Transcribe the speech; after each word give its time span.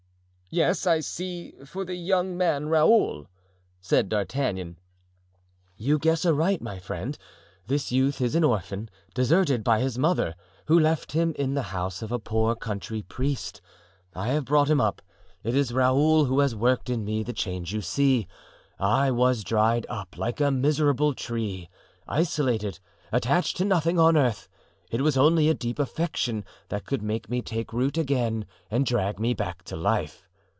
"Yes, 0.53 0.85
I 0.85 0.99
see, 0.99 1.53
for 1.65 1.85
the 1.85 1.95
young 1.95 2.35
man 2.35 2.67
Raoul," 2.67 3.27
said 3.79 4.09
D'Artagnan. 4.09 4.77
"You 5.77 5.97
guess 5.97 6.25
aright, 6.25 6.61
my 6.61 6.77
friend; 6.77 7.17
this 7.67 7.93
youth 7.93 8.19
is 8.19 8.35
an 8.35 8.43
orphan, 8.43 8.89
deserted 9.13 9.63
by 9.63 9.79
his 9.79 9.97
mother, 9.97 10.35
who 10.65 10.77
left 10.77 11.13
him 11.13 11.31
in 11.37 11.53
the 11.53 11.61
house 11.71 12.01
of 12.01 12.11
a 12.11 12.19
poor 12.19 12.53
country 12.53 13.01
priest. 13.01 13.61
I 14.13 14.27
have 14.33 14.43
brought 14.43 14.69
him 14.69 14.81
up. 14.81 15.01
It 15.41 15.55
is 15.55 15.71
Raoul 15.71 16.25
who 16.25 16.39
has 16.39 16.53
worked 16.53 16.89
in 16.89 17.05
me 17.05 17.23
the 17.23 17.31
change 17.31 17.73
you 17.73 17.79
see; 17.81 18.27
I 18.77 19.09
was 19.09 19.45
dried 19.45 19.85
up 19.87 20.17
like 20.17 20.41
a 20.41 20.51
miserable 20.51 21.13
tree, 21.13 21.69
isolated, 22.09 22.81
attached 23.13 23.55
to 23.55 23.63
nothing 23.63 23.97
on 23.97 24.17
earth; 24.17 24.49
it 24.91 24.99
was 24.99 25.15
only 25.15 25.47
a 25.47 25.53
deep 25.53 25.79
affection 25.79 26.43
that 26.67 26.85
could 26.85 27.01
make 27.01 27.29
me 27.29 27.41
take 27.41 27.71
root 27.71 27.97
again 27.97 28.45
and 28.69 28.85
drag 28.85 29.17
me 29.17 29.33
back 29.33 29.63
to 29.63 29.77
life. 29.77 30.27